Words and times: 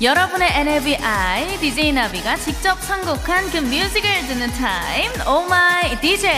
여러분의 0.00 0.48
NABI 0.52 1.58
DJ 1.58 1.92
나비가 1.92 2.36
직접 2.36 2.80
선곡한 2.80 3.50
그 3.50 3.56
뮤직을 3.58 4.26
듣는 4.28 4.48
타임 4.52 5.10
Oh 5.26 5.44
My 5.44 6.00
DJ 6.00 6.30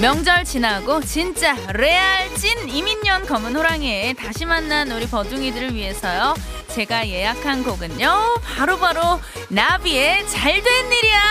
명절 0.00 0.44
지나고 0.44 1.02
진짜 1.02 1.54
레알 1.74 2.34
찐 2.36 2.68
이민년 2.68 3.26
검은 3.26 3.54
호랑이에 3.54 4.14
다시 4.14 4.46
만난 4.46 4.90
우리 4.90 5.06
버둥이들을 5.06 5.74
위해서요. 5.74 6.34
제가 6.68 7.08
예약한 7.08 7.64
곡은요. 7.64 8.36
바로바로 8.56 9.20
나비의 9.48 10.28
잘된 10.28 10.92
일이야. 10.92 11.22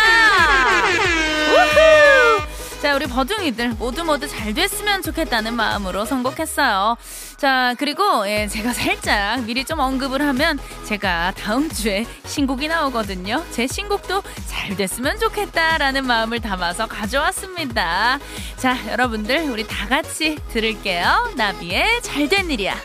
우후! 1.50 2.47
자, 2.82 2.96
우리 2.96 3.08
버둥이들 3.08 3.70
모두 3.80 4.04
모두 4.04 4.28
잘 4.28 4.54
됐으면 4.54 5.02
좋겠다는 5.02 5.56
마음으로 5.56 6.06
선곡했어요. 6.06 6.96
자, 7.38 7.74
그리고 7.80 8.28
예, 8.30 8.48
제가 8.48 8.72
살짝 8.72 9.44
미리 9.46 9.66
좀 9.66 9.80
언급을 9.80 10.22
하면 10.22 10.60
제가 10.86 11.32
다음 11.32 11.70
주에 11.70 12.06
신곡이 12.26 12.68
나오거든요. 12.68 13.44
제 13.52 13.66
신곡도 13.66 14.22
잘 14.46 14.76
됐으면 14.76 15.20
좋겠다라는 15.20 16.06
마음을 16.06 16.40
담아서 16.40 16.86
가져왔습니다. 16.86 18.20
자, 18.58 18.78
여러분들 18.92 19.50
우리 19.50 19.66
다 19.68 19.88
같이 19.88 20.38
들을게요. 20.50 21.34
나비의 21.36 22.02
잘 22.04 22.28
된 22.28 22.52
일이야. 22.52 22.76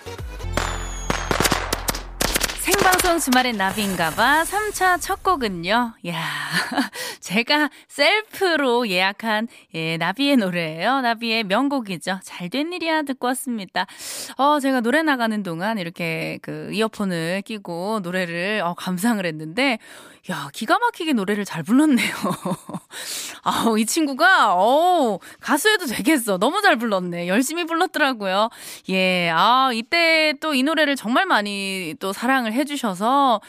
생방송 2.63 3.19
주말엔 3.19 3.57
나비인가봐 3.57 4.45
3차 4.45 5.01
첫 5.01 5.25
곡은요. 5.25 5.95
야 6.07 6.23
제가 7.19 7.69
셀프로 7.89 8.89
예약한 8.89 9.49
예, 9.75 9.97
나비의 9.97 10.37
노래예요. 10.37 11.01
나비의 11.01 11.43
명곡이죠. 11.45 12.21
잘 12.23 12.49
된 12.51 12.73
일이야 12.73 13.03
듣고 13.03 13.27
왔습니다. 13.29 13.87
어, 14.37 14.61
제가 14.61 14.81
노래 14.81 15.03
나가는 15.03 15.43
동안 15.43 15.79
이렇게 15.79 16.39
그 16.43 16.71
이어폰을 16.73 17.43
끼고 17.45 18.01
노래를 18.03 18.61
어, 18.65 18.75
감상을 18.75 19.25
했는데 19.27 19.79
야, 20.31 20.49
기가 20.53 20.79
막히게 20.79 21.15
노래를 21.15 21.45
잘 21.45 21.65
불렀네요. 21.65 22.15
아우, 23.43 23.77
이 23.77 23.85
친구가, 23.85 24.55
어 24.55 25.19
가수해도 25.41 25.87
되겠어. 25.87 26.39
너무 26.39 26.63
잘 26.63 26.77
불렀네. 26.77 27.27
열심히 27.27 27.65
불렀더라고요. 27.65 28.49
예, 28.91 29.31
아, 29.35 29.71
이때 29.75 30.35
또 30.41 30.53
이 30.55 30.63
노래를 30.63 30.95
정말 30.95 31.27
많이 31.27 31.95
또 31.99 32.13
사랑을 32.13 32.52
해주셔서, 32.53 33.41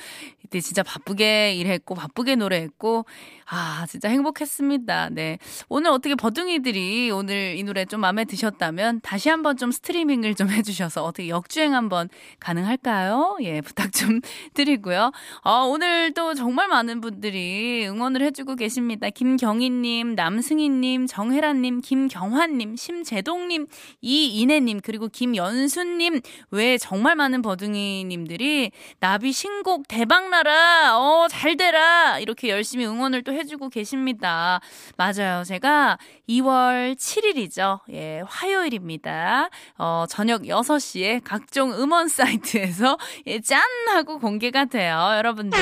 이때 0.44 0.59
진짜 0.59 0.84
바쁘게 0.84 1.53
일했고, 1.56 1.96
바쁘게 1.96 2.36
노래했고, 2.36 3.06
아, 3.50 3.86
진짜 3.90 4.09
행복했습니다. 4.09 5.09
네. 5.12 5.38
오늘 5.70 5.92
어떻게 5.92 6.16
버둥이들이 6.16 7.12
오늘 7.12 7.56
이 7.58 7.64
노래 7.64 7.86
좀 7.86 8.02
마음에 8.02 8.26
드셨다면 8.26 9.02
다시 9.02 9.30
한번 9.30 9.58
좀 9.58 9.72
스트리밍을 9.72 10.36
좀 10.36 10.48
해주셔서 10.50 11.04
어떻게 11.04 11.30
역주행 11.30 11.74
한번 11.74 12.09
가능할까요? 12.40 13.38
예, 13.42 13.62
부탁 13.62 13.92
좀 13.92 14.22
드리고요. 14.54 15.12
어, 15.44 15.52
오늘 15.66 16.14
또 16.14 16.34
정말 16.34 16.68
많은 16.68 17.02
분들이 17.02 17.86
응원을 17.88 18.22
해주고 18.22 18.56
계십니다. 18.56 19.09
김경희님, 19.09 20.16
남승희님, 20.16 21.08
정혜란님, 21.08 21.81
김경환님, 21.81 22.75
심재동님, 22.75 23.68
이인혜님, 24.02 24.81
그리고 24.84 25.08
김연수님, 25.08 26.22
외 26.52 26.78
정말 26.78 27.16
많은 27.16 27.42
버둥이님들이 27.42 28.72
나비 29.00 29.31
신곡 29.31 29.88
대박나라, 29.88 30.98
어, 30.98 31.28
잘 31.30 31.58
되라, 31.58 32.20
이렇게 32.20 32.50
열심히 32.50 32.86
응원을 32.86 33.24
또 33.24 33.32
해주고 33.33 33.69
계십니다. 33.69 34.59
맞아요. 34.97 35.44
제가 35.44 35.97
2월 36.29 36.95
7일이죠. 36.95 37.79
예, 37.91 38.21
화요일입니다. 38.27 39.49
어, 39.77 40.05
저녁 40.09 40.44
6시에 40.44 41.21
각종 41.23 41.71
음원 41.73 42.07
사이트에서 42.07 42.97
예, 43.27 43.39
짠! 43.39 43.61
하고 43.89 44.19
공개가 44.19 44.66
돼요. 44.66 44.97
여러분들. 45.17 45.59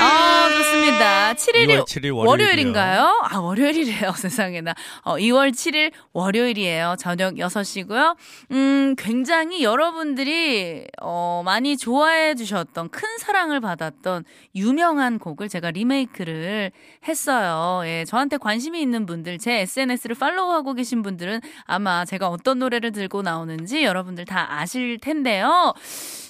아, 0.00 0.48
좋습니다. 0.50 1.34
7일이 1.34 1.84
7일 1.84 2.14
월요일인가요? 2.26 3.20
아, 3.22 3.38
월요일이래요. 3.38 4.12
세상에나. 4.16 4.74
어, 5.02 5.16
2월 5.16 5.50
7일 5.50 5.92
월요일이에요. 6.12 6.96
저녁 6.98 7.34
6시고요. 7.34 8.16
음, 8.52 8.94
굉장히 8.98 9.62
여러분들이 9.62 10.86
어, 11.00 11.42
많이 11.44 11.76
좋아해 11.76 12.34
주셨던 12.34 12.90
큰 12.90 13.18
사랑을 13.18 13.60
받았던 13.60 14.24
유명한 14.54 15.18
곡을 15.18 15.48
제가 15.48 15.70
리메이크를 15.70 16.59
했어요. 17.06 17.82
예, 17.84 18.04
저한테 18.06 18.36
관심이 18.36 18.80
있는 18.80 19.06
분들, 19.06 19.38
제 19.38 19.60
SNS를 19.60 20.16
팔로우하고 20.16 20.74
계신 20.74 21.02
분들은 21.02 21.40
아마 21.64 22.04
제가 22.04 22.28
어떤 22.28 22.58
노래를 22.58 22.92
들고 22.92 23.22
나오는지 23.22 23.84
여러분들 23.84 24.24
다 24.24 24.46
아실 24.58 24.98
텐데요. 24.98 25.74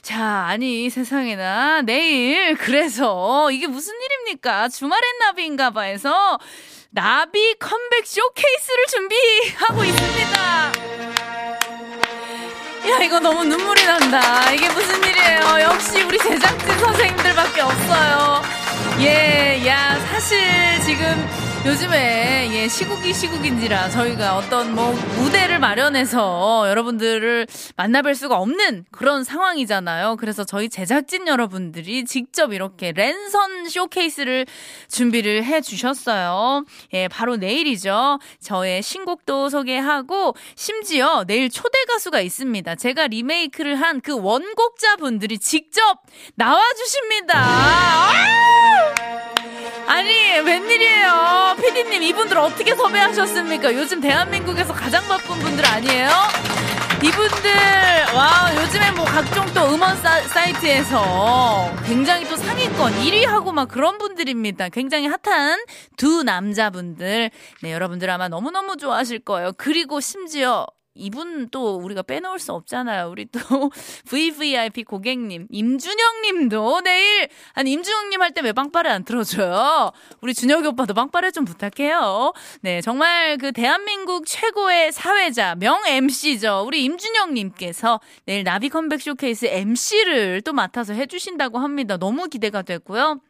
자, 0.02 0.46
아니, 0.48 0.88
세상에나, 0.88 1.82
내일, 1.82 2.56
그래서, 2.56 3.50
이게 3.50 3.66
무슨 3.66 3.94
일입니까? 3.94 4.68
주말엔 4.68 5.02
나비인가 5.20 5.70
봐해서, 5.70 6.38
나비 6.90 7.54
컴백 7.58 8.06
쇼케이스를 8.06 8.86
준비하고 8.88 9.84
있습니다. 9.84 10.40
야, 12.88 12.98
이거 13.04 13.20
너무 13.20 13.44
눈물이 13.44 13.84
난다. 13.84 14.50
이게 14.52 14.68
무슨 14.70 15.00
일이에요? 15.04 15.60
역시 15.60 16.02
우리 16.02 16.18
제작진 16.18 16.78
선생님들밖에 16.78 17.60
없어요. 17.60 18.42
예, 19.02 19.66
야, 19.66 19.98
사실 20.10 20.38
지금 20.84 21.06
요즘에 21.66 22.48
예, 22.54 22.68
시국이 22.68 23.12
시국인지라 23.12 23.90
저희가 23.90 24.38
어떤 24.38 24.74
뭐 24.74 24.92
무대를 24.92 25.58
마련해서 25.58 26.64
여러분들을 26.70 27.46
만나뵐 27.76 28.14
수가 28.14 28.38
없는 28.38 28.86
그런 28.90 29.24
상황이잖아요. 29.24 30.16
그래서 30.16 30.44
저희 30.44 30.70
제작진 30.70 31.28
여러분들이 31.28 32.06
직접 32.06 32.54
이렇게 32.54 32.92
랜선 32.92 33.68
쇼케이스를 33.68 34.46
준비를 34.88 35.44
해 35.44 35.60
주셨어요. 35.60 36.64
예, 36.94 37.08
바로 37.08 37.36
내일이죠. 37.36 38.20
저의 38.40 38.82
신곡도 38.82 39.50
소개하고 39.50 40.34
심지어 40.56 41.24
내일 41.26 41.50
초대 41.50 41.78
가수가 41.88 42.20
있습니다. 42.22 42.74
제가 42.76 43.06
리메이크를 43.08 43.76
한 43.80 44.00
그 44.02 44.18
원곡자 44.18 44.96
분들이 44.96 45.38
직접 45.38 45.98
나와 46.34 46.58
주십니다. 46.74 47.44
아니, 49.90 50.38
웬일이에요? 50.38 51.56
피디님, 51.60 52.00
이분들 52.04 52.38
어떻게 52.38 52.76
섭외하셨습니까? 52.76 53.74
요즘 53.74 54.00
대한민국에서 54.00 54.72
가장 54.72 55.02
바쁜 55.08 55.36
분들 55.40 55.66
아니에요? 55.66 56.08
이분들, 57.02 57.50
와, 58.14 58.54
요즘에 58.54 58.92
뭐 58.92 59.04
각종 59.04 59.44
또 59.52 59.74
음원 59.74 59.96
사, 59.96 60.20
사이트에서 60.28 61.74
굉장히 61.84 62.24
또 62.28 62.36
상위권 62.36 62.92
1위 63.00 63.26
하고 63.26 63.50
막 63.50 63.66
그런 63.66 63.98
분들입니다. 63.98 64.68
굉장히 64.68 65.08
핫한 65.08 65.64
두 65.96 66.22
남자분들. 66.22 67.30
네, 67.62 67.72
여러분들 67.72 68.08
아마 68.10 68.28
너무너무 68.28 68.76
좋아하실 68.76 69.24
거예요. 69.24 69.50
그리고 69.56 69.98
심지어 69.98 70.66
이분 70.94 71.48
또 71.50 71.76
우리가 71.76 72.02
빼놓을 72.02 72.38
수 72.38 72.52
없잖아요. 72.52 73.08
우리 73.10 73.26
또 73.26 73.38
VVIP 74.10 74.84
고객님, 74.84 75.46
임준영 75.50 76.22
님도 76.22 76.80
내일, 76.82 77.28
아니, 77.54 77.72
임준영 77.72 78.10
님 78.10 78.20
할 78.22 78.32
때 78.34 78.40
왜 78.42 78.52
빵빠레 78.52 78.90
안 78.90 79.04
틀어줘요? 79.04 79.92
우리 80.20 80.34
준혁이 80.34 80.66
오빠도 80.68 80.94
빵빠레 80.94 81.30
좀 81.30 81.44
부탁해요. 81.44 82.32
네, 82.62 82.80
정말 82.80 83.38
그 83.38 83.52
대한민국 83.52 84.26
최고의 84.26 84.92
사회자, 84.92 85.54
명 85.54 85.80
MC죠. 85.86 86.64
우리 86.66 86.84
임준영 86.84 87.34
님께서 87.34 88.00
내일 88.26 88.44
나비 88.44 88.68
컴백 88.68 89.00
쇼케이스 89.00 89.46
MC를 89.46 90.42
또 90.42 90.52
맡아서 90.52 90.92
해주신다고 90.94 91.58
합니다. 91.58 91.96
너무 91.96 92.28
기대가 92.28 92.62
되고요. 92.62 93.20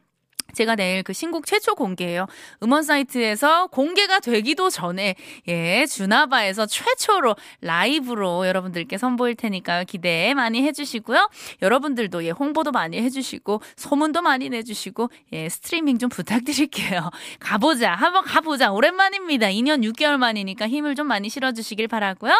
제가 0.54 0.76
내일 0.76 1.02
그 1.02 1.12
신곡 1.12 1.46
최초 1.46 1.74
공개예요. 1.74 2.26
음원 2.62 2.82
사이트에서 2.82 3.68
공개가 3.68 4.20
되기도 4.20 4.70
전에 4.70 5.14
예 5.48 5.86
주나바에서 5.86 6.66
최초로 6.66 7.36
라이브로 7.60 8.46
여러분들께 8.46 8.98
선보일 8.98 9.34
테니까요. 9.36 9.84
기대 9.84 10.34
많이 10.34 10.62
해 10.62 10.72
주시고요. 10.72 11.28
여러분들도 11.62 12.24
예 12.24 12.30
홍보도 12.30 12.72
많이 12.72 13.00
해 13.00 13.10
주시고 13.10 13.60
소문도 13.76 14.22
많이 14.22 14.48
내 14.48 14.62
주시고 14.62 15.10
예 15.32 15.48
스트리밍 15.48 15.98
좀 15.98 16.08
부탁드릴게요. 16.08 17.10
가 17.40 17.58
보자 17.58 17.94
한번 17.94 18.24
가 18.24 18.40
보자 18.40 18.72
오랜만입니다. 18.72 19.48
2년 19.48 19.82
6개월 19.92 20.16
만이니까 20.16 20.68
힘을 20.68 20.94
좀 20.94 21.06
많이 21.06 21.28
실어 21.28 21.52
주시길 21.52 21.88
바라고요. 21.88 22.32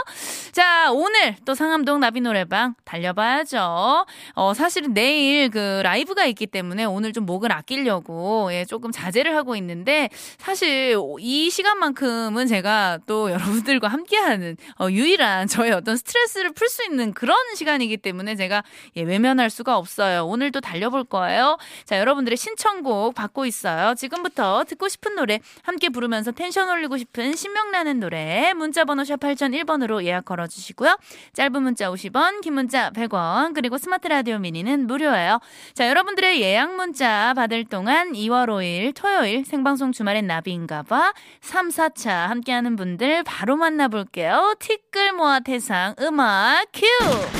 자 0.53 0.91
오늘 0.93 1.37
또 1.45 1.55
상암동 1.55 2.01
나비 2.01 2.21
노래방 2.21 2.75
달려봐야죠. 2.85 4.07
어 4.35 4.55
사실은 4.55 4.95
내일 4.95 5.51
그 5.51 5.81
라이브가 5.83 6.25
있기 6.27 6.47
때문에 6.47 6.85
오늘 6.85 7.13
좀 7.13 7.27
목을 7.27 7.53
아끼려고 7.53 8.00
하려고 8.01 8.53
예, 8.53 8.65
조금 8.65 8.91
자제를 8.91 9.37
하고 9.37 9.57
있는데 9.57 10.09
사실 10.39 10.97
이 11.21 11.51
시간만큼은 11.51 12.47
제가 12.47 12.99
또 13.07 13.31
여러분들과 13.33 13.89
함께하는 13.89 14.57
어, 14.79 14.89
유일한 14.91 15.47
저의 15.47 15.73
어떤 15.73 15.97
스트레스를 15.97 16.53
풀 16.53 16.71
수 16.71 16.85
있는 16.85 17.13
그런 17.13 17.37
시간이기 17.57 17.97
때문에 17.97 18.37
제가 18.37 18.63
예, 18.97 19.03
외면할 19.03 19.51
수가 19.51 19.77
없어요. 19.77 20.25
오늘도 20.27 20.61
달려볼 20.61 21.03
거예요. 21.03 21.59
자, 21.85 21.99
여러분들의 21.99 22.37
신청곡 22.37 23.17
받고 23.17 23.45
있어요. 23.45 23.95
지금부터 23.97 24.63
듣고 24.69 24.89
싶은 24.89 25.17
노래 25.17 25.41
함께 25.65 25.89
부르면서 25.89 26.31
텐션 26.31 26.69
올리고 26.71 26.97
싶은 26.97 27.35
신명나는 27.35 27.99
노래 27.99 28.53
문자 28.55 28.85
번호 28.85 29.03
샵 29.03 29.19
8001번으로 29.19 30.05
예약 30.05 30.27
걸어 30.27 30.47
주시고요. 30.47 30.97
짧은 31.33 31.61
문자 31.61 31.91
50원, 31.91 32.41
긴 32.41 32.55
문자 32.55 32.91
100원 32.91 33.53
그리고 33.53 33.79
스마트 33.79 34.07
라디오 34.07 34.39
미니는 34.39 34.87
무료예요. 34.87 35.41
자, 35.75 35.89
여러분들의 35.89 36.41
예약 36.41 36.77
문자 36.77 37.35
받을 37.35 37.65
동안 37.65 37.90
동안 37.91 38.13
2월 38.13 38.47
5일 38.47 38.95
토요일 38.95 39.45
생방송 39.45 39.91
주말엔 39.91 40.29
나비인가봐 40.29 41.13
3, 41.41 41.71
4차 41.71 42.29
함께하는 42.29 42.77
분들 42.77 43.25
바로 43.25 43.57
만나볼게요. 43.57 44.55
티끌 44.61 45.13
모아 45.15 45.41
대상 45.41 45.97
음악 46.01 46.67
큐! 46.73 47.40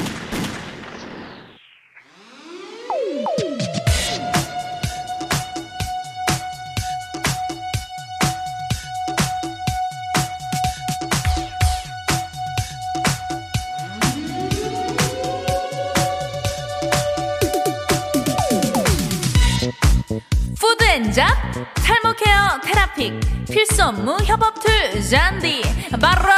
푸드엔잡 21.11 21.29
탈모 21.75 22.15
care 22.15 22.61
테라픽 22.63 23.21
필수 23.51 23.83
업무 23.83 24.17
협업 24.25 24.55
tool 24.61 25.03
잔디 25.03 25.63
바로 26.01 26.33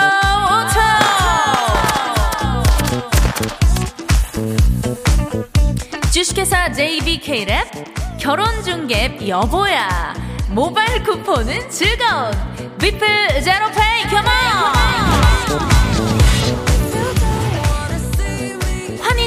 오토 0.48 0.80
주식회사 6.10 6.70
JBK랩 6.70 8.18
결혼중개 8.18 9.18
여보야. 9.26 10.14
모바일 10.48 11.02
쿠폰은 11.02 11.70
즐거운 11.70 12.30
비플 12.78 13.42
제로페이 13.42 14.02
겸원 14.10 15.31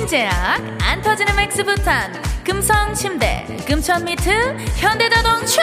환인제약 0.06 0.62
안 0.84 1.02
터지는 1.02 1.36
맥스부탄 1.36 2.13
금성 2.44 2.94
침대, 2.94 3.46
금천 3.66 4.06
미트, 4.06 4.30
현대자동차! 4.78 5.62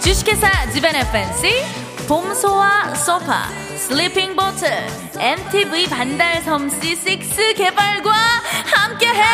주식회사 0.00 0.70
지벤 0.70 0.92
팬시, 1.12 1.64
봄소와 2.08 2.94
소파, 2.94 3.48
슬리핑 3.76 4.34
보틀, 4.34 4.68
MTV 5.18 5.88
반달섬 5.88 6.90
C6 6.90 7.54
개발과 7.54 8.12
함께해요! 8.66 9.24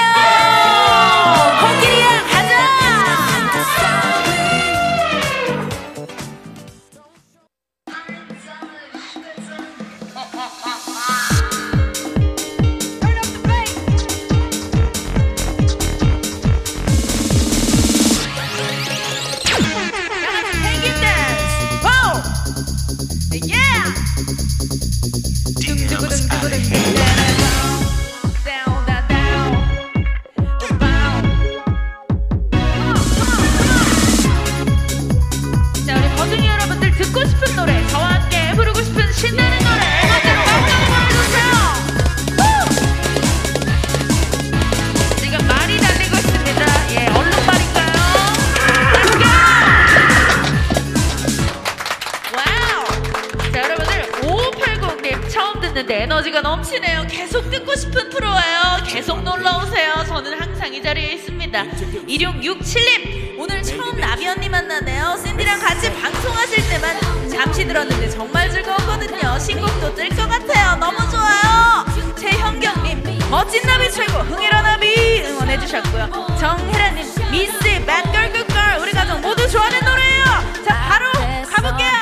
에너지가 56.20 56.42
넘치네요. 56.42 57.06
계속 57.08 57.50
듣고 57.50 57.74
싶은 57.74 58.10
프로예요. 58.10 58.82
계속 58.86 59.22
놀러 59.22 59.58
오세요. 59.58 60.04
저는 60.06 60.38
항상 60.38 60.72
이 60.72 60.82
자리에 60.82 61.14
있습니다. 61.14 61.64
1667님, 62.06 63.38
오늘 63.38 63.62
처음 63.62 63.98
나비 63.98 64.28
언니 64.28 64.48
만나네요. 64.50 65.16
샌디랑 65.16 65.60
같이 65.60 65.90
방송하실 65.94 66.68
때만 66.68 67.00
잠시 67.30 67.66
들었는데 67.66 68.10
정말 68.10 68.50
즐거웠거든요. 68.50 69.38
신곡도 69.38 69.94
뜰 69.94 70.10
것 70.10 70.28
같아요. 70.28 70.76
너무 70.76 70.98
좋아요. 71.10 71.86
최현경님, 72.16 73.02
멋진 73.30 73.62
나비 73.62 73.90
최고, 73.90 74.18
흥이라 74.18 74.60
나비 74.60 75.22
응원해주셨고요. 75.24 76.36
정혜라님, 76.38 77.30
미스, 77.30 77.56
맷걸, 77.86 78.32
끝걸, 78.32 78.76
우리 78.80 78.92
가족 78.92 79.20
모두 79.20 79.48
좋아하는 79.48 79.80
노래예요. 79.80 80.24
자, 80.66 80.86
바로 80.86 81.06
가볼게요. 81.48 81.99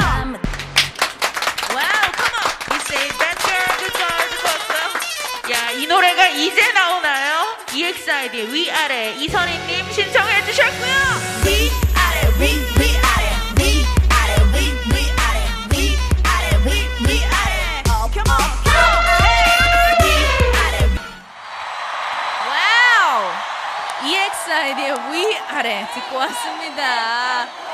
노래가 6.09 6.29
이제 6.29 6.73
나오나요? 6.73 7.55
EXID 7.75 8.51
위아래 8.51 9.13
이선희님 9.13 9.93
신청해 9.93 10.43
주셨고요. 10.47 10.95
위아래 11.45 12.29
위 12.39 12.55
위아래 12.79 13.27
위아래 13.59 14.33
위 14.55 14.57
위아래 14.89 15.39
위아래 15.71 16.49
위 16.65 16.67
위아래 17.07 17.83
어 17.91 18.09
come 18.11 18.31
on 18.31 18.41
come 18.65 18.81
on 18.81 19.19
wow 22.49 23.29
EXID의 24.03 25.13
위아래 25.13 25.87
듣고 25.93 26.17
왔습니다. 26.17 27.68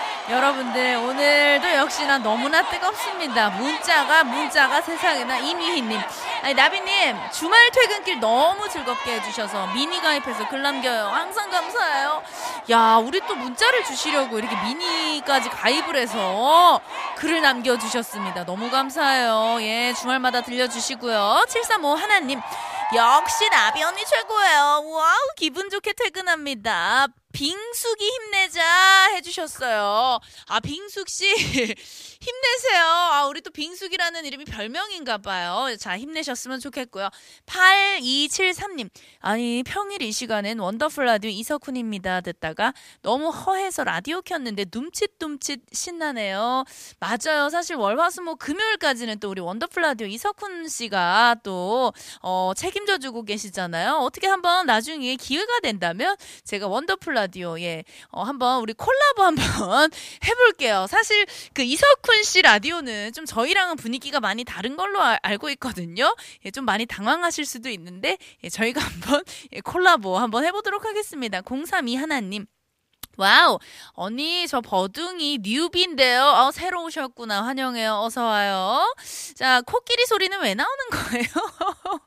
뜨겁습니다. 2.71 3.51
문자가 3.51 4.25
문자가 4.25 4.81
세상에나 4.81 5.39
이미희님. 5.39 6.01
아니 6.43 6.55
나비님 6.55 7.17
주말 7.33 7.71
퇴근길 7.71 8.21
너무 8.21 8.69
즐겁게 8.69 9.17
해주셔서 9.17 9.69
미니 9.75 10.01
가입해서 10.01 10.49
글 10.49 10.63
남겨요. 10.63 11.09
항상 11.09 11.51
감사해요. 11.51 12.23
야 12.71 12.97
우리 12.97 13.21
또 13.27 13.35
문자를 13.35 13.85
주시려고 13.85 14.39
이렇게 14.39 14.57
미니까지 14.63 15.51
가입을 15.51 15.97
해서 15.97 16.81
글을 17.17 17.43
남겨주셨습니다. 17.43 18.45
너무 18.45 18.71
감사해요. 18.71 19.59
예 19.63 19.93
주말마다 19.95 20.41
들려주시고요. 20.41 21.45
735 21.49 21.95
하나님 21.95 22.41
역시 22.95 23.49
나비 23.51 23.83
언니 23.83 24.05
최고예요. 24.05 24.85
wow 24.87 25.19
기분 25.37 25.71
좋게 25.71 25.93
퇴근합니다. 25.93 27.09
빙숙이 27.35 28.09
힘내자 28.09 29.11
해주셨어요. 29.17 30.21
아, 30.47 30.61
빙숙 30.61 31.09
씨, 31.09 31.27
힘내세요. 31.35 32.85
아, 32.85 33.27
우리 33.27 33.41
또 33.41 33.51
빙숙이라는 33.51 34.25
이름이 34.25 34.45
별명인가 34.45 35.19
봐요. 35.19 35.75
자, 35.79 35.99
힘내셨으면 35.99 36.61
좋겠고요. 36.61 37.11
8273님, 37.47 38.89
아니, 39.19 39.65
평일 39.65 40.03
이 40.03 40.13
시간엔 40.13 40.61
원더풀 40.61 41.05
라디오 41.05 41.29
이석훈입니다. 41.29 42.21
듣다가 42.21 42.73
너무 43.03 43.31
허해서 43.31 43.83
라디오 43.83 44.23
켰는데 44.23 44.67
둠칫둠칫 44.67 45.61
신나네요. 45.73 46.65
맞아요. 47.01 47.51
사실 47.51 47.75
월화수목 47.75 48.39
금요일까지는 48.39 49.19
또 49.19 49.31
우리 49.31 49.41
원더풀 49.41 49.83
라디오 49.83 50.07
이석훈 50.07 50.69
씨가 50.69 51.37
또, 51.43 51.93
어, 52.23 52.53
책임져주고 52.57 53.25
계시잖아요. 53.25 53.95
어떻게 53.97 54.29
한번 54.29 54.67
나중에 54.67 55.17
기회가 55.17 55.59
된다면 55.61 56.17
제가 56.45 56.69
원더풀 56.69 57.13
라디오, 57.13 57.24
예, 57.61 57.85
어, 58.11 58.23
한번 58.23 58.61
우리 58.61 58.73
콜라보 58.73 59.23
한번 59.23 59.91
해볼게요. 60.27 60.87
사실 60.89 61.27
그 61.53 61.63
이석훈 61.63 62.23
씨 62.23 62.43
라디오는 62.43 63.13
좀 63.13 63.25
저희랑은 63.27 63.77
분위기가 63.77 64.21
많이 64.21 64.45
다른 64.45 64.77
걸로 64.77 65.01
아, 65.03 65.19
알고 65.23 65.51
있거든요. 65.51 66.15
예, 66.45 66.51
좀 66.51 66.65
많이 66.65 66.87
당황하실 66.87 67.45
수도 67.47 67.69
있는데, 67.71 68.19
예, 68.43 68.49
저희가 68.49 68.81
한번 68.85 69.23
예, 69.53 69.61
콜라보 69.61 70.19
한번 70.19 70.45
해보도록 70.45 70.85
하겠습니다. 70.85 71.43
032 71.43 71.97
하나님. 71.97 72.47
wow. 73.17 73.59
언니 73.93 74.47
저 74.49 74.61
버둥이 74.61 75.39
newbie인데요. 75.43 76.23
어, 76.25 76.51
새로 76.53 76.85
오셨구나. 76.85 77.45
환영해요. 77.45 78.01
어서 78.03 78.25
와요. 78.25 78.95
자 79.35 79.61
코끼리 79.63 80.07
소리는 80.07 80.41
왜 80.43 80.55
나오는 80.55 80.79
거예요? 80.91 81.25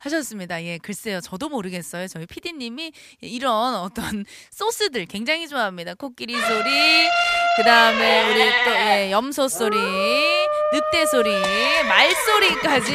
하셨습니다. 0.00 0.62
예 0.64 0.78
글쎄요. 0.78 1.20
저도 1.20 1.48
모르겠어요. 1.48 2.08
저희 2.08 2.26
PD님이 2.26 2.92
이런 3.20 3.74
어떤 3.76 4.24
소스들 4.50 5.06
굉장히 5.06 5.48
좋아합니다. 5.48 5.94
코끼리 5.94 6.34
소리 6.40 7.08
그 7.56 7.64
다음에 7.64 8.30
우리 8.30 8.64
또 8.64 8.70
예, 8.72 9.10
염소 9.12 9.48
소리 9.48 9.76
늑대 10.72 11.06
소리 11.06 11.30
말소리까지. 11.86 12.92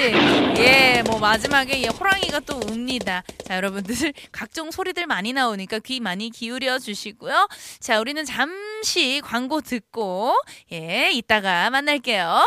예 0.57 0.87
뭐 1.07 1.19
마지막에 1.19 1.81
예, 1.81 1.87
호랑이가 1.87 2.39
또 2.41 2.59
웁니다. 2.59 3.23
자 3.45 3.55
여러분들 3.55 4.13
각종 4.31 4.71
소리들 4.71 5.05
많이 5.07 5.31
나오니까 5.33 5.79
귀 5.79 5.99
많이 5.99 6.29
기울여 6.29 6.79
주시고요. 6.79 7.47
자, 7.79 7.99
우리는 7.99 8.23
잠시 8.25 9.21
광고 9.23 9.61
듣고, 9.61 10.35
예, 10.73 11.09
이따가 11.13 11.69
만날게요. 11.69 12.43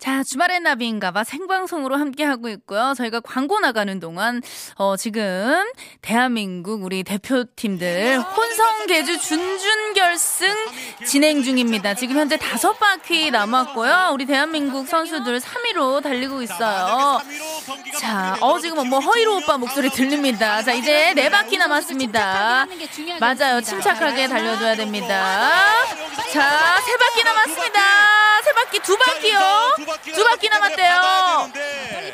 자, 0.00 0.24
주말의 0.24 0.60
나비인가봐 0.60 1.24
생방송으로 1.24 1.96
함께하고 1.96 2.48
있고요. 2.48 2.94
저희가 2.96 3.20
광고 3.20 3.60
나가는 3.60 4.00
동안, 4.00 4.40
어, 4.76 4.96
지금, 4.96 5.62
대한민국 6.00 6.82
우리 6.82 7.04
대표팀들 7.04 8.18
혼성 8.18 8.86
개주 8.86 9.18
준준결승 9.20 10.48
진행 11.06 11.42
중입니다. 11.42 11.92
지금 11.92 12.16
현재 12.16 12.38
다섯 12.38 12.72
바퀴 12.78 13.30
남았고요. 13.30 14.12
우리 14.14 14.24
대한민국 14.24 14.88
선수들 14.88 15.38
3위로 15.38 16.02
달리고 16.02 16.40
있어요. 16.40 17.20
자, 17.98 18.38
어, 18.40 18.58
지금 18.58 18.88
뭐 18.88 19.00
허이로 19.00 19.36
오빠 19.36 19.58
목소리 19.58 19.90
들립니다. 19.90 20.62
자, 20.62 20.72
이제 20.72 21.12
네 21.14 21.28
바퀴 21.28 21.58
남았습니다. 21.58 22.66
맞아요. 23.20 23.60
침착하게 23.60 24.28
달려줘야 24.28 24.76
됩니다. 24.76 25.50
자, 26.32 26.80
세 26.80 26.96
바퀴 26.96 27.22
남았습니다. 27.22 28.39
세 28.90 28.98
바퀴, 29.12 29.30
두 29.76 29.86
바퀴요. 29.86 30.14
두 30.14 30.24
바퀴 30.24 30.48
남았대요. 30.48 31.50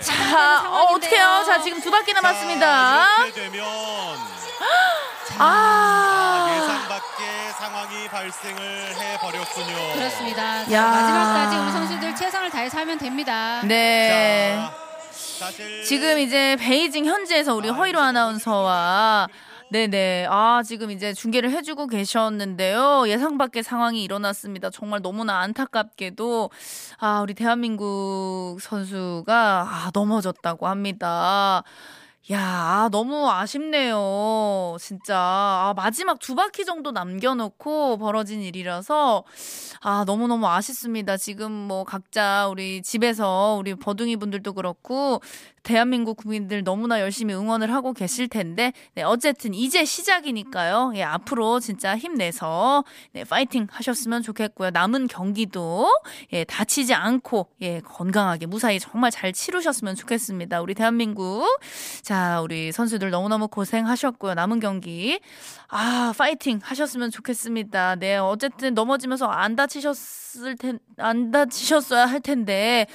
자, 0.00 0.62
어, 0.68 0.92
어떡해요. 0.94 1.44
자, 1.46 1.60
지금 1.62 1.80
두 1.80 1.90
바퀴 1.90 2.12
남았습니다. 2.12 3.06
아. 5.38 6.50
예상 6.56 6.88
밖의 6.88 7.52
상황이 7.58 8.08
발생을 8.08 8.94
해버렸군요. 8.96 9.92
그렇습니다. 9.94 10.64
자, 10.64 10.72
야. 10.72 10.82
마지막까지 10.86 11.56
우리 11.56 11.72
선수들 11.72 12.16
최선을 12.16 12.50
다해서 12.50 12.78
하면 12.78 12.98
됩니다. 12.98 13.60
네. 13.64 14.56
자, 14.56 14.74
사실 15.38 15.84
지금 15.84 16.18
이제 16.18 16.56
베이징 16.58 17.04
현지에서 17.04 17.54
우리 17.54 17.68
허이로 17.68 18.00
아나운서와 18.00 19.28
네네. 19.68 20.26
아, 20.30 20.62
지금 20.64 20.92
이제 20.92 21.12
중계를 21.12 21.50
해주고 21.50 21.88
계셨는데요. 21.88 23.04
예상 23.08 23.36
밖의 23.36 23.64
상황이 23.64 24.02
일어났습니다. 24.04 24.70
정말 24.70 25.02
너무나 25.02 25.40
안타깝게도, 25.40 26.50
아, 26.98 27.20
우리 27.20 27.34
대한민국 27.34 28.58
선수가, 28.60 29.34
아, 29.68 29.90
넘어졌다고 29.92 30.68
합니다. 30.68 31.64
야, 32.32 32.40
아, 32.40 32.88
너무 32.90 33.30
아쉽네요. 33.30 34.76
진짜. 34.80 35.16
아, 35.16 35.74
마지막 35.76 36.18
두 36.18 36.34
바퀴 36.34 36.64
정도 36.64 36.90
남겨놓고 36.90 37.98
벌어진 37.98 38.42
일이라서, 38.42 39.22
아, 39.80 40.02
너무너무 40.04 40.48
아쉽습니다. 40.48 41.16
지금 41.16 41.52
뭐 41.52 41.84
각자 41.84 42.48
우리 42.48 42.82
집에서 42.82 43.56
우리 43.60 43.76
버둥이 43.76 44.16
분들도 44.16 44.54
그렇고, 44.54 45.20
대한민국 45.62 46.16
국민들 46.16 46.62
너무나 46.62 47.00
열심히 47.00 47.34
응원을 47.34 47.72
하고 47.72 47.92
계실 47.92 48.28
텐데, 48.28 48.72
네, 48.94 49.02
어쨌든 49.02 49.52
이제 49.52 49.84
시작이니까요. 49.84 50.92
예, 50.94 51.02
앞으로 51.02 51.58
진짜 51.58 51.96
힘내서, 51.96 52.84
네, 53.12 53.24
파이팅 53.24 53.66
하셨으면 53.70 54.22
좋겠고요. 54.22 54.70
남은 54.70 55.08
경기도, 55.08 55.88
예, 56.32 56.44
다치지 56.44 56.94
않고, 56.94 57.48
예, 57.62 57.80
건강하게 57.80 58.46
무사히 58.46 58.78
정말 58.78 59.10
잘 59.10 59.32
치르셨으면 59.32 59.96
좋겠습니다. 59.96 60.60
우리 60.60 60.74
대한민국. 60.74 61.44
자, 62.02 62.15
우리 62.42 62.72
선수들 62.72 63.10
너무너무 63.10 63.48
고생하셨고요. 63.48 64.34
남은 64.34 64.60
경기. 64.60 65.20
아, 65.68 66.12
파이팅 66.16 66.60
하셨으면 66.62 67.10
좋겠습니다. 67.10 67.96
네, 67.96 68.16
어쨌든 68.16 68.74
넘어지면서 68.74 69.26
안 69.26 69.56
다치셨을 69.56 70.56
텐, 70.56 70.78
안 70.98 71.30
다치셨어야 71.30 72.06
할 72.06 72.20
텐데. 72.20 72.86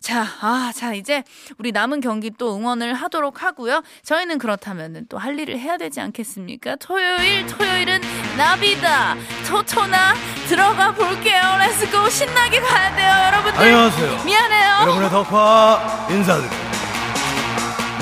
자, 0.00 0.24
아, 0.40 0.72
자, 0.74 0.94
이제 0.94 1.24
우리 1.58 1.72
남은 1.72 2.00
경기 2.00 2.30
또 2.30 2.54
응원을 2.56 2.94
하도록 2.94 3.42
하고요. 3.42 3.82
저희는 4.04 4.38
그렇다면은 4.38 5.06
또 5.08 5.23
할 5.23 5.38
일을 5.38 5.58
해야 5.58 5.76
되지 5.76 6.00
않겠습니까? 6.00 6.76
토요일, 6.76 7.46
토요일은 7.46 8.00
나비다. 8.36 9.16
토토나 9.48 10.14
들어가 10.48 10.92
볼게요. 10.92 11.40
let's 11.58 11.89
go. 11.89 12.08
신나게 12.10 12.60
가야 12.60 12.94
돼요, 12.96 13.26
여러분들. 13.26 13.60
안녕하세요. 13.60 14.24
미안해요. 14.24 14.82
여러분의 14.82 15.10
덕화 15.10 16.06
인사드립니다. 16.10 16.70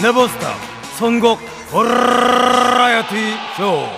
never 0.02 0.38
stop 0.38 0.67
선곡 0.98 1.38
버라이어티 1.70 3.36
쇼 3.56 3.88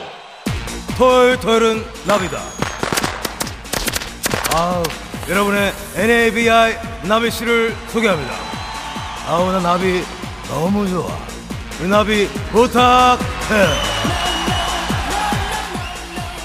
토요일 0.98 1.40
토요일은 1.40 1.82
나비다. 2.04 2.38
아우 4.54 4.82
여러분의 5.26 5.72
NABI 5.96 6.76
나비 7.04 7.30
씨를 7.30 7.74
소개합니다. 7.88 8.34
아우 9.26 9.50
나 9.50 9.60
나비 9.60 10.04
너무 10.48 10.86
좋아. 10.86 11.08
우리 11.80 11.88
나비 11.88 12.28
부탁해. 12.52 13.18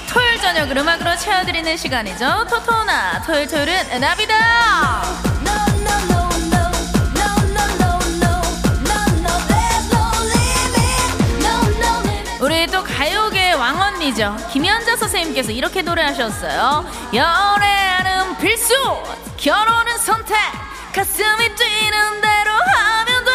토요일 0.08 0.40
저녁을 0.40 0.78
음악으로 0.78 1.16
채워드리는 1.16 1.76
시간이죠. 1.76 2.46
토토나 2.48 3.20
토요일 3.26 3.46
토요일은 3.46 4.00
나비다. 4.00 5.25
가요계 12.96 13.52
왕언니죠. 13.52 14.34
김연자 14.50 14.96
선생님께서 14.96 15.52
이렇게 15.52 15.82
노래하셨어요. 15.82 16.90
연애하는 17.12 18.38
필수, 18.38 18.72
결혼은 19.36 19.98
선택, 19.98 20.34
가슴이 20.94 21.54
뛰는 21.56 22.20
대로 22.22 22.52
하면 22.52 23.24
돼. 23.26 23.32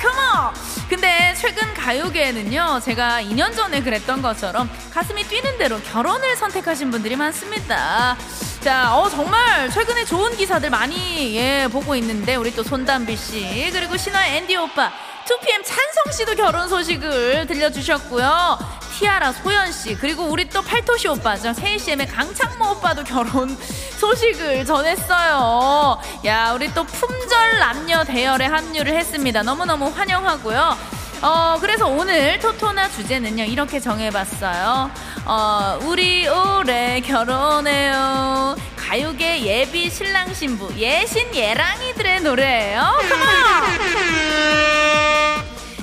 Come 0.00 0.16
on. 0.16 0.54
근데 0.88 1.34
최근 1.36 1.74
가요계에는요, 1.74 2.82
제가 2.84 3.20
2년 3.22 3.56
전에 3.56 3.82
그랬던 3.82 4.22
것처럼 4.22 4.70
가슴이 4.92 5.24
뛰는 5.24 5.58
대로 5.58 5.80
결혼을 5.80 6.36
선택하신 6.36 6.92
분들이 6.92 7.16
많습니다. 7.16 8.16
자, 8.60 8.96
어, 8.96 9.10
정말 9.10 9.70
최근에 9.70 10.04
좋은 10.04 10.36
기사들 10.36 10.70
많이, 10.70 11.36
예, 11.36 11.66
보고 11.68 11.96
있는데, 11.96 12.36
우리 12.36 12.54
또 12.54 12.62
손담비 12.62 13.16
씨, 13.16 13.70
그리고 13.72 13.96
신화의 13.96 14.36
앤디 14.36 14.54
오빠, 14.56 14.92
2PM 15.24 15.64
찬성 15.64 16.12
씨도 16.12 16.36
결혼 16.36 16.68
소식을 16.68 17.46
들려주셨고요. 17.48 18.83
티아라 18.98 19.32
소연 19.32 19.72
씨 19.72 19.96
그리고 19.96 20.22
우리 20.24 20.48
또 20.48 20.62
팔토시 20.62 21.08
오빠죠. 21.08 21.52
세이CM의 21.52 22.06
강창모 22.06 22.72
오빠도 22.72 23.02
결혼 23.02 23.48
소식을 23.98 24.64
전했어요. 24.64 25.98
야 26.26 26.52
우리 26.54 26.72
또 26.72 26.84
품절 26.84 27.58
남녀 27.58 28.04
대열에 28.04 28.46
합류를 28.46 28.94
했습니다. 28.94 29.42
너무너무 29.42 29.86
환영하고요. 29.88 30.76
어 31.22 31.56
그래서 31.60 31.86
오늘 31.86 32.38
토토나 32.38 32.88
주제는요 32.90 33.44
이렇게 33.44 33.80
정해봤어요. 33.80 34.90
어 35.26 35.78
우리 35.82 36.28
올해 36.28 37.00
결혼해요. 37.00 38.56
가요계 38.76 39.42
예비 39.44 39.90
신랑 39.90 40.32
신부 40.34 40.72
예신 40.76 41.34
예랑이들의 41.34 42.20
노래예요. 42.20 42.82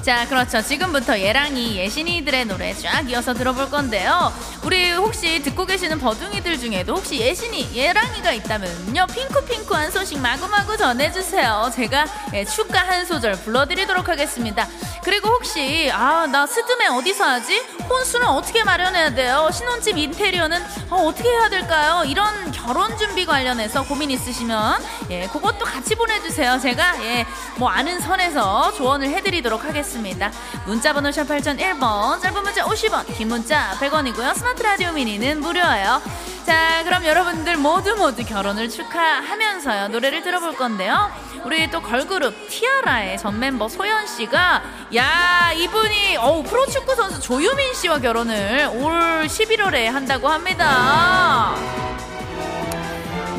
자, 0.01 0.27
그렇죠. 0.27 0.63
지금부터 0.63 1.19
예랑이 1.19 1.77
예신이들의 1.77 2.45
노래 2.45 2.73
쫙 2.73 3.07
이어서 3.07 3.35
들어볼 3.35 3.69
건데요. 3.69 4.33
우리 4.63 4.91
혹시 4.93 5.43
듣고 5.43 5.67
계시는 5.67 5.99
버둥이들 5.99 6.57
중에도 6.57 6.95
혹시 6.95 7.19
예신이 7.19 7.75
예랑이가 7.75 8.31
있다면요. 8.33 9.05
핑크핑크한 9.05 9.91
소식 9.91 10.19
마구마구 10.19 10.75
전해주세요. 10.75 11.71
제가 11.75 12.05
예, 12.33 12.45
축가 12.45 12.79
한 12.79 13.05
소절 13.05 13.33
불러드리도록 13.33 14.09
하겠습니다. 14.09 14.67
그리고 15.03 15.29
혹시 15.29 15.89
아 15.93 16.21
나 16.31 16.45
스드메 16.45 16.87
어디서 16.87 17.23
하지? 17.25 17.59
혼수는 17.89 18.27
어떻게 18.27 18.63
마련해야 18.63 19.09
돼요? 19.15 19.49
신혼집 19.51 19.97
인테리어는 19.97 20.61
어, 20.91 20.97
어떻게 21.07 21.29
해야 21.29 21.49
될까요? 21.49 22.03
이런 22.05 22.51
결혼 22.51 22.95
준비 22.97 23.25
관련해서 23.25 23.83
고민 23.83 24.11
있으시면 24.11 24.81
예 25.09 25.27
그것도 25.27 25.65
같이 25.65 25.95
보내주세요. 25.95 26.59
제가 26.59 26.95
예뭐 27.03 27.67
아는 27.69 27.99
선에서 27.99 28.71
조언을 28.73 29.09
해드리도록 29.09 29.65
하겠습니다. 29.65 30.31
문자번호 30.65 31.11
샵 31.11 31.23
8001번 31.27 32.21
짧은 32.21 32.43
문자 32.43 32.63
50원 32.63 33.17
긴 33.17 33.27
문자 33.29 33.71
100원이고요. 33.79 34.35
스마트 34.35 34.61
라디오 34.61 34.91
미니는 34.91 35.41
무료예요. 35.41 36.01
자 36.45 36.83
그럼 36.83 37.05
여러분들 37.05 37.57
모두 37.57 37.95
모두 37.95 38.23
결혼을 38.25 38.69
축하하면서요 38.69 39.89
노래를 39.89 40.21
들어볼 40.23 40.55
건데요. 40.55 41.11
우리 41.43 41.69
또 41.71 41.81
걸그룹 41.81 42.47
티아라의 42.49 43.17
전 43.17 43.39
멤버 43.39 43.67
소연 43.67 44.05
씨가 44.05 44.63
야 44.95 45.51
이분이 45.53 46.17
어우 46.17 46.43
프로축구 46.43 46.93
선수 46.95 47.19
조유민 47.19 47.73
씨와 47.73 47.99
결혼을 47.99 48.69
올 48.73 49.25
11월에 49.27 49.85
한다고 49.85 50.27
합니다. 50.27 51.55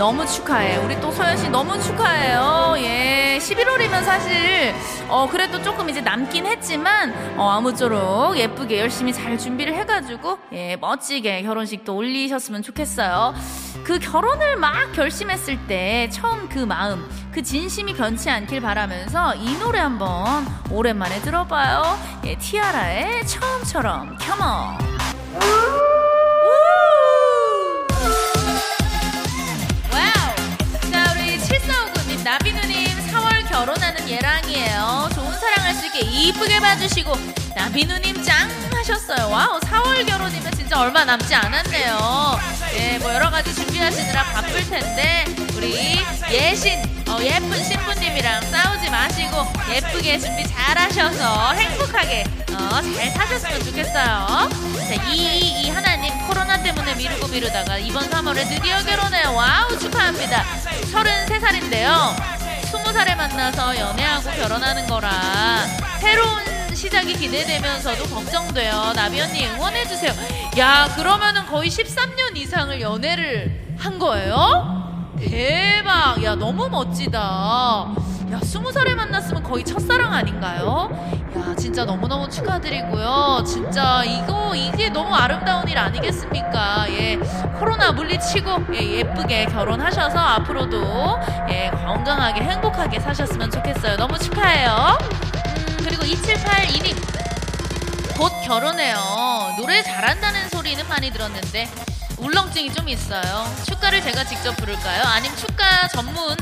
너무 0.03 0.27
축하해. 0.27 0.79
우리 0.79 1.01
또 1.01 1.13
소연 1.13 1.37
씨 1.37 1.49
너무 1.49 1.81
축하해요. 1.81 2.75
예. 2.79 3.39
11월이면 3.41 4.03
사실, 4.03 4.75
어, 5.09 5.29
그래도 5.31 5.63
조금 5.63 5.89
이제 5.89 6.01
남긴 6.01 6.45
했지만, 6.45 7.39
어, 7.39 7.51
아무쪼록 7.51 8.37
예쁘게 8.37 8.81
열심히 8.81 9.13
잘 9.13 9.39
준비를 9.39 9.75
해 9.75 9.87
가지고, 9.87 10.41
예, 10.53 10.75
멋지게 10.75 11.43
결혼식도 11.43 11.95
올리셨으면 11.95 12.63
좋겠어요. 12.63 13.33
그 13.85 14.01
결혼을 14.01 14.57
막 14.57 14.91
결심했을 14.93 15.57
때, 15.69 16.09
처음 16.11 16.49
그 16.49 16.59
마음, 16.59 17.09
그 17.33 17.41
진심이 17.41 17.95
변치 17.95 18.29
않길 18.29 18.61
바라면서 18.61 19.37
이 19.37 19.57
노래 19.59 19.79
한번 19.79 20.45
오랜만에 20.69 21.21
들어봐요. 21.21 21.97
예, 22.25 22.37
티아라의 22.37 23.25
처음처럼, 23.29 24.19
컴온. 24.19 25.92
결혼하는 34.03 34.09
예랑이에요. 34.09 35.09
좋은 35.15 35.33
사랑할 35.39 35.75
수 35.75 35.87
있게 35.87 36.01
이쁘게 36.01 36.61
봐주시고, 36.61 37.15
나비누님 37.55 38.23
짱 38.23 38.49
하셨어요. 38.75 39.31
wow, 39.31 39.61
4월 39.61 40.07
결혼이면 40.07 40.53
진짜 40.53 40.81
얼마 40.81 41.05
남지 41.05 41.35
않았네요. 41.35 42.39
예, 42.75 42.99
뭐 42.99 43.13
여러 43.15 43.31
가지 43.31 43.55
준비하시느라 43.55 44.25
바쁠 44.25 44.69
텐데, 44.69 45.25
우리 45.57 46.01
예신, 46.31 46.83
어, 47.09 47.19
예쁜 47.23 47.65
신부님이랑 47.65 48.51
싸우지 48.51 48.91
마시고, 48.91 49.47
예쁘게 49.71 50.19
준비 50.19 50.45
잘 50.49 50.79
하셔서 50.79 51.53
행복하게, 51.53 52.25
어, 52.53 52.81
잘 52.97 53.11
사셨으면 53.11 53.65
좋겠어요. 53.65 54.49
자, 54.89 55.13
이이 55.13 55.71
하나님, 55.71 56.13
코로나 56.27 56.61
때문에 56.63 56.95
미루고 56.95 57.29
미루다가 57.29 57.79
이번 57.79 58.09
3월에 58.11 58.49
드디어 58.49 58.83
결혼해요. 58.83 59.35
wow, 59.35 59.79
축하합니다. 59.79 60.45
33살인데요. 60.93 62.42
20살에 62.73 63.15
만나서 63.17 63.79
연애하고 63.79 64.31
결혼하는 64.31 64.87
거라 64.87 65.11
새로운 66.01 66.41
시작이 66.75 67.15
기대되면서도 67.15 68.05
걱정돼요. 68.15 68.93
나비 68.97 69.21
언니 69.21 69.47
응원해주세요. 69.47 70.13
야, 70.59 70.89
그러면은 70.97 71.47
거의 71.47 71.69
13년 71.69 72.35
이상을 72.35 72.81
연애를 72.81 73.77
한 73.79 73.99
거예요? 73.99 75.13
대박. 75.21 76.23
야, 76.25 76.35
너무 76.35 76.69
멋지다. 76.71 77.95
야, 78.33 78.39
20살에 78.41 78.95
만났으면 78.95 79.43
거의 79.43 79.63
첫사랑 79.65 80.13
아닌가요? 80.13 80.89
야, 81.37 81.55
진짜 81.57 81.85
너무너무 81.85 82.29
축하드리고요. 82.31 83.45
진짜 83.47 84.03
이거, 84.05 84.55
이게 84.55 84.89
너무 84.89 85.15
아름다운 85.15 85.69
일 85.69 85.77
아니겠습니까? 85.79 86.87
예, 86.89 87.17
코로나 87.59 87.93
물리치고, 87.93 88.75
예, 88.75 88.99
예쁘게 88.99 89.47
결혼하셔서 89.47 90.19
앞으로도, 90.19 91.19
예, 91.51 91.71
건강하게 91.71 92.41
행복하게 92.43 93.01
사셨으면 93.01 93.51
좋겠어요. 93.51 93.97
너무 93.97 94.19
축하해요. 94.19 94.99
음, 95.47 95.77
그리고 95.85 96.03
2782님. 96.03 96.97
곧 98.17 98.33
결혼해요. 98.47 98.97
노래 99.59 99.83
잘한다는 99.83 100.49
소리는 100.49 100.87
많이 100.89 101.11
들었는데 101.11 101.69
울렁증이 102.19 102.73
좀 102.73 102.89
있어요. 102.89 103.45
축가를 103.67 104.01
제가 104.01 104.23
직접 104.25 104.57
부를까요? 104.57 105.03
아니면 105.07 105.37
축가 105.37 105.89
전문 105.89 106.37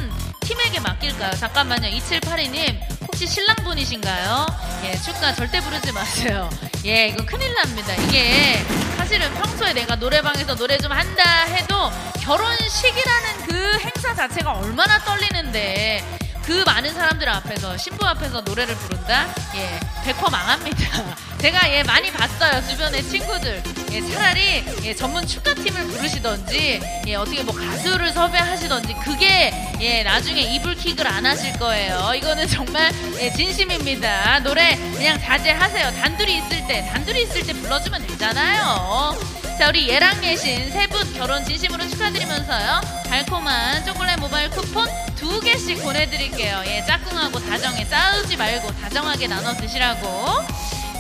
팀에게 0.51 0.81
맡길까요? 0.81 1.31
잠깐만요. 1.37 1.89
2782님 1.89 2.77
혹시 3.03 3.25
신랑분이신가요? 3.25 4.47
예, 4.85 4.97
축가 4.97 5.33
절대 5.33 5.61
부르지 5.61 5.93
마세요. 5.93 6.51
예, 6.85 7.07
이거 7.07 7.25
큰일 7.25 7.55
납니다. 7.55 7.95
이게 7.95 8.59
사실은 8.97 9.33
평소에 9.35 9.73
내가 9.73 9.95
노래방에서 9.95 10.57
노래 10.57 10.77
좀 10.79 10.91
한다 10.91 11.23
해도 11.45 11.93
결혼식이라는 12.23 13.47
그 13.47 13.79
행사 13.79 14.13
자체가 14.13 14.55
얼마나 14.55 14.99
떨리는데 15.05 16.03
그 16.45 16.65
많은 16.67 16.93
사람들 16.95 17.29
앞에서 17.29 17.77
신부 17.77 18.05
앞에서 18.05 18.41
노래를 18.41 18.75
부른다? 18.75 19.33
예, 19.55 19.79
100% 20.13 20.31
망합니다. 20.33 21.05
제가 21.39 21.71
예 21.73 21.85
많이 21.85 22.11
봤어요 22.11 22.61
주변의 22.69 23.05
친구들. 23.05 23.63
예, 23.93 24.01
차라리 24.13 24.65
예, 24.83 24.95
전문 24.95 25.25
축가팀을 25.27 25.87
부르시던지 25.87 26.81
예 27.07 27.15
어떻게 27.15 27.43
뭐 27.45 27.55
가수를 27.55 28.13
섭외하시던지 28.13 28.95
그게 29.05 29.53
예 29.81 30.03
나중에 30.03 30.43
이불킥을 30.43 31.07
안 31.07 31.25
하실 31.25 31.53
거예요. 31.55 32.13
이거는 32.15 32.47
정말 32.49 32.93
예, 33.21 33.31
진심입니다. 33.33 34.41
노래 34.41 34.77
그냥 34.95 35.19
자제하세요. 35.19 35.93
단둘이 36.01 36.37
있을 36.39 36.67
때 36.67 36.87
단둘이 36.93 37.23
있을 37.23 37.47
때 37.47 37.53
불러주면 37.55 38.07
되잖아요. 38.07 39.19
자 39.59 39.69
우리 39.69 39.89
예랑 39.89 40.25
예신 40.25 40.71
세 40.71 40.87
분 40.89 41.13
결혼 41.15 41.45
진심으로 41.45 41.87
축하드리면서요 41.89 42.81
달콤한 43.07 43.85
초콜릿 43.85 44.19
모바일 44.19 44.49
쿠폰 44.49 44.89
두 45.17 45.39
개씩 45.41 45.83
보내드릴게요 45.83 46.63
예 46.67 46.83
짝꿍하고 46.87 47.39
다정에 47.41 47.85
싸우지 47.85 48.39
말고 48.39 48.73
다정하게 48.81 49.27
나눠 49.29 49.53
드시라고 49.55 50.07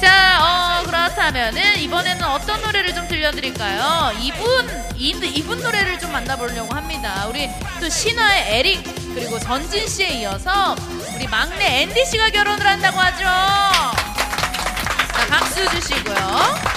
자 0.00 0.38
어, 0.40 0.82
그렇다면은 0.86 1.78
이번에는 1.80 2.24
어떤 2.24 2.60
노래를 2.62 2.94
좀 2.94 3.06
들려드릴까요 3.08 4.12
이분 4.18 4.68
이, 4.96 5.10
이분 5.10 5.62
노래를 5.62 5.98
좀 5.98 6.12
만나보려고 6.12 6.74
합니다 6.74 7.26
우리 7.28 7.48
또 7.80 7.88
신화의 7.88 8.58
에릭 8.58 8.82
그리고 9.14 9.38
전진 9.38 9.86
씨에 9.86 10.20
이어서 10.20 10.74
우리 11.14 11.26
막내 11.26 11.82
앤디 11.82 12.06
씨가 12.06 12.30
결혼을 12.30 12.66
한다고 12.66 12.98
하죠 12.98 13.24
자 13.24 15.26
박수 15.28 15.68
주시고요 15.70 16.70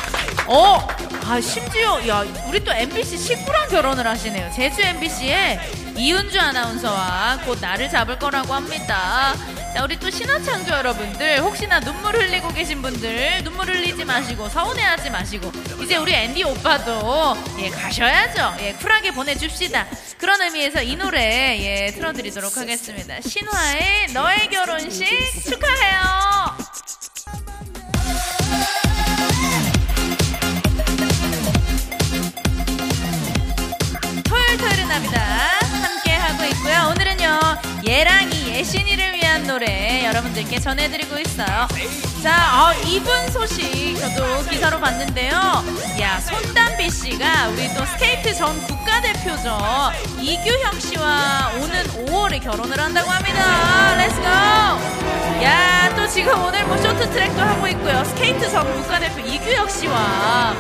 어, 0.48 0.86
아 1.26 1.40
심지어 1.40 2.06
야 2.08 2.26
우리 2.48 2.64
또 2.64 2.72
MBC 2.74 3.18
식구랑 3.18 3.70
결혼을 3.70 4.06
하시네요. 4.06 4.52
제주 4.54 4.82
MBC에 4.82 5.60
이은주 5.96 6.40
아나운서와 6.40 7.40
곧 7.46 7.60
나를 7.62 7.90
잡을 7.90 8.20
거라고 8.20 8.54
합니다. 8.54 9.34
자 9.74 9.84
우리 9.84 9.98
또 9.98 10.10
신화창조 10.10 10.72
여러분들 10.72 11.40
혹시나 11.42 11.80
눈물 11.80 12.16
흘리고 12.16 12.50
계신 12.50 12.82
분들 12.84 13.44
눈물 13.44 13.70
흘리지 13.70 14.06
마시고 14.06 14.48
서운해하지 14.48 15.10
마시고 15.10 15.52
이제 15.82 15.98
우리 15.98 16.14
앤디 16.14 16.44
오빠도 16.44 17.36
예 17.58 17.70
가셔야죠. 17.70 18.56
예 18.60 18.74
쿨하게 18.74 19.12
보내줍시다. 19.14 19.88
그런 20.20 20.42
의미에서 20.44 20.84
이 20.84 20.96
노래 20.96 21.58
예 21.60 21.92
틀어드리도록 21.92 22.56
하겠습니다. 22.56 23.20
신화의 23.22 24.08
너의 24.14 24.50
결혼식 24.52 25.08
축하 25.44 25.63
노래 39.54 40.04
여러분들께 40.06 40.60
전해드리고 40.60 41.20
있어요. 41.20 41.68
자 42.24 42.72
어, 42.72 42.74
이분 42.88 43.30
소식 43.30 43.96
저도 44.00 44.50
기사로 44.50 44.80
봤는데요. 44.80 45.32
야 46.02 46.20
손담비 46.22 46.90
씨가 46.90 47.50
우리 47.50 47.72
또 47.76 47.86
스케이트 47.86 48.34
전 48.34 48.60
국가대표죠 48.66 49.92
이규혁 50.20 50.82
씨와 50.82 51.52
오는 51.62 51.84
5월에 52.08 52.42
결혼을 52.44 52.80
한다고 52.80 53.12
합니다. 53.12 53.96
let's 53.96 54.14
go. 54.14 54.26
야 55.44 55.94
또 55.96 56.08
지금 56.08 56.34
오늘 56.44 56.66
뭐 56.66 56.76
쇼트트랙도 56.78 57.40
하고 57.40 57.68
있고요. 57.68 58.04
스케이트 58.06 58.50
전 58.50 58.66
국가대표 58.74 59.20
이규혁 59.20 59.70
씨와 59.70 60.56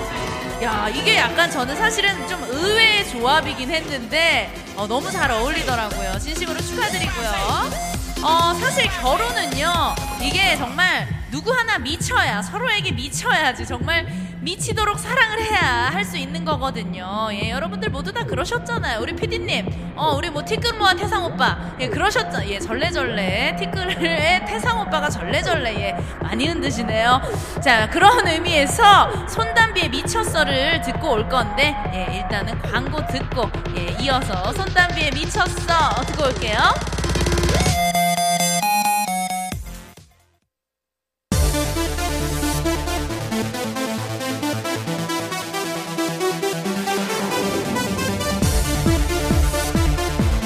야 0.61 0.87
이게 0.93 1.17
약간 1.17 1.49
저는 1.49 1.75
사실은 1.75 2.27
좀 2.27 2.43
의외의 2.43 3.09
조합이긴 3.09 3.71
했는데 3.71 4.53
어, 4.75 4.85
너무 4.85 5.09
잘 5.09 5.31
어울리더라고요. 5.31 6.19
진심으로 6.19 6.61
축하드리고요. 6.61 7.92
어 8.23 8.53
사실 8.53 8.89
결혼은요 9.01 9.95
이게 10.21 10.55
정말 10.55 11.07
누구 11.29 11.51
하나 11.51 11.77
미쳐야 11.77 12.41
서로에게 12.41 12.91
미쳐야지 12.91 13.65
정말 13.65 14.05
미치도록 14.39 14.99
사랑을 14.99 15.41
해야 15.41 15.89
할 15.91 16.03
수 16.03 16.17
있는 16.17 16.43
거거든요. 16.43 17.29
예, 17.31 17.49
여러분들 17.49 17.89
모두 17.89 18.11
다 18.11 18.25
그러셨잖아요. 18.25 18.99
우리 18.99 19.15
피디님, 19.15 19.93
어, 19.95 20.15
우리 20.17 20.29
뭐 20.29 20.43
티끌모아 20.43 20.95
태상 20.95 21.23
오빠, 21.23 21.57
예, 21.79 21.87
그러셨죠. 21.87 22.45
예, 22.49 22.59
절레절레 22.59 23.55
티끌의 23.57 24.45
태상 24.45 24.81
오빠가 24.81 25.09
절레절레 25.09 25.75
예, 25.81 25.95
많이 26.21 26.49
흔드시네요. 26.49 27.21
자, 27.63 27.89
그런 27.89 28.27
의미에서 28.27 29.27
손담비의 29.29 29.89
미쳤어를 29.91 30.81
듣고 30.81 31.11
올 31.13 31.29
건데, 31.29 31.73
예, 31.93 32.17
일단은 32.17 32.61
광고 32.61 32.97
듣고 33.07 33.49
예, 33.77 33.95
이어서 34.03 34.51
손담비의 34.51 35.11
미쳤어 35.11 36.03
듣고 36.05 36.25
올게요. 36.25 36.57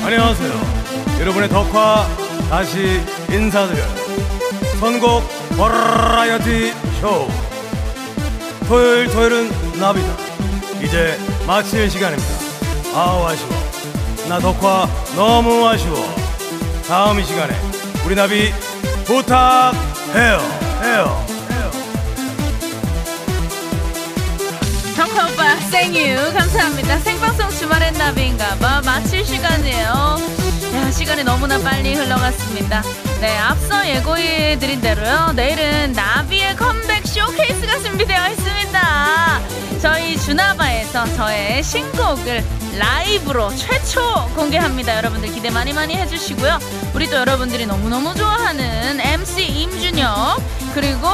안녕하세요. 0.08 1.20
여러분의 1.20 1.50
덕화 1.50 2.08
다시 2.50 3.02
인사드려요. 3.30 3.86
선곡 4.80 5.22
버라이어티 5.58 6.72
쇼. 7.02 7.28
토요일 8.70 9.12
토요일은 9.12 9.52
나비다. 9.78 10.08
이제 10.82 11.20
마칠 11.46 11.91
시간입니다. 11.91 12.34
아우 12.96 13.26
아쉬워. 13.26 13.50
나 14.30 14.39
덕화 14.39 14.88
너무 15.17 15.67
아쉬워. 15.67 15.98
다음 16.88 17.20
이 17.20 17.26
시간에 17.26 17.54
우리 18.06 18.15
나비 18.15 18.54
부탁해요. 19.04 20.39
해요. 20.84 21.26
thank 25.97 26.19
you 26.19 26.32
감사합니다. 26.31 26.99
생방송 26.99 27.49
주말엔 27.49 27.95
나비인가 27.95 28.55
봐 28.57 28.81
마칠 28.86 29.25
시간이에요. 29.25 30.17
야 30.75 30.91
시간이 30.91 31.23
너무나 31.23 31.57
빨리 31.57 31.95
흘러갔습니다. 31.95 32.83
네 33.19 33.36
앞서 33.39 33.88
예고해드린 33.88 34.79
대로요. 34.79 35.31
내일은 35.36 35.93
나비의 35.93 36.55
컴백 36.55 37.07
쇼케이스가 37.07 37.79
준비되어 37.79 38.29
있습니다. 38.29 39.41
저희 39.81 40.19
주나바에서 40.19 41.15
저의 41.15 41.63
신곡을 41.63 42.43
라이브로 42.77 43.49
최초 43.55 44.01
공개합니다. 44.35 44.97
여러분들 44.97 45.33
기대 45.33 45.49
많이 45.49 45.73
많이 45.73 45.95
해주시고요. 45.95 46.59
우리 46.93 47.09
또 47.09 47.17
여러분들이 47.17 47.65
너무너무 47.65 48.13
좋아하는 48.15 48.99
MC 48.99 49.45
임준혁 49.45 50.41
그리고 50.73 51.07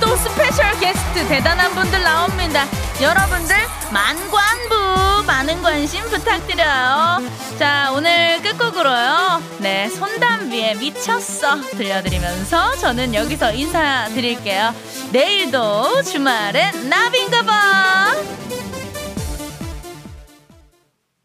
또 0.00 0.16
스페셜 0.16 0.78
게스트 0.80 1.26
대단한 1.28 1.74
분들 1.74 2.02
나옵니다. 2.02 2.66
여러분들 3.00 3.56
만관부 3.92 5.24
많은 5.26 5.62
관심 5.62 6.02
부탁드려요. 6.08 7.22
자 7.58 7.90
오늘 7.94 8.40
끝곡으로요. 8.42 9.42
네 9.58 9.88
손담비의 9.90 10.76
미쳤어 10.76 11.60
들려드리면서 11.72 12.76
저는 12.78 13.14
여기서 13.14 13.52
인사드릴게요. 13.52 14.74
내일도 15.10 16.02
주말엔 16.02 16.88
나비인가봐. 16.88 17.81